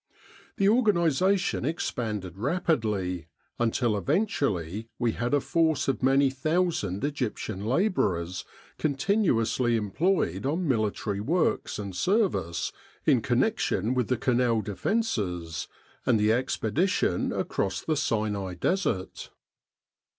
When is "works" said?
11.19-11.77